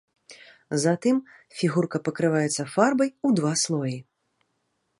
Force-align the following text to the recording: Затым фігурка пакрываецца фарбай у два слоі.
Затым 0.85 1.19
фігурка 1.59 1.97
пакрываецца 2.07 2.65
фарбай 2.73 3.09
у 3.29 3.33
два 3.41 3.53
слоі. 3.65 3.95